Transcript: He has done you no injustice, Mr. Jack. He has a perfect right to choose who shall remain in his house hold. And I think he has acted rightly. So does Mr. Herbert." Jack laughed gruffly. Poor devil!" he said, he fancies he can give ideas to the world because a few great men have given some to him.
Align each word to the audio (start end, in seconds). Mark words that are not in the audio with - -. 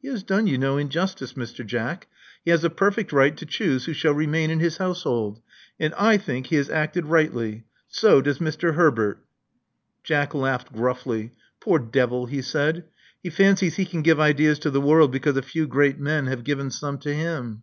He 0.00 0.08
has 0.08 0.22
done 0.22 0.46
you 0.46 0.56
no 0.56 0.78
injustice, 0.78 1.34
Mr. 1.34 1.62
Jack. 1.62 2.06
He 2.46 2.50
has 2.50 2.64
a 2.64 2.70
perfect 2.70 3.12
right 3.12 3.36
to 3.36 3.44
choose 3.44 3.84
who 3.84 3.92
shall 3.92 4.14
remain 4.14 4.50
in 4.50 4.58
his 4.58 4.78
house 4.78 5.02
hold. 5.02 5.42
And 5.78 5.92
I 5.96 6.16
think 6.16 6.46
he 6.46 6.56
has 6.56 6.70
acted 6.70 7.04
rightly. 7.04 7.66
So 7.86 8.22
does 8.22 8.38
Mr. 8.38 8.74
Herbert." 8.74 9.18
Jack 10.02 10.32
laughed 10.32 10.72
gruffly. 10.72 11.32
Poor 11.60 11.78
devil!" 11.78 12.24
he 12.24 12.40
said, 12.40 12.84
he 13.22 13.28
fancies 13.28 13.76
he 13.76 13.84
can 13.84 14.00
give 14.00 14.18
ideas 14.18 14.58
to 14.60 14.70
the 14.70 14.80
world 14.80 15.12
because 15.12 15.36
a 15.36 15.42
few 15.42 15.66
great 15.66 16.00
men 16.00 16.24
have 16.24 16.42
given 16.42 16.70
some 16.70 16.96
to 17.00 17.14
him. 17.14 17.62